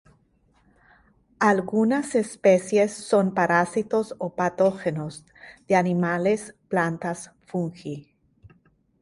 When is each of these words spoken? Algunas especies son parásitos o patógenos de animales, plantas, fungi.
Algunas 1.37 2.15
especies 2.15 2.91
son 2.91 3.35
parásitos 3.35 4.15
o 4.17 4.33
patógenos 4.33 5.25
de 5.67 5.75
animales, 5.75 6.55
plantas, 6.69 7.29
fungi. 7.45 8.11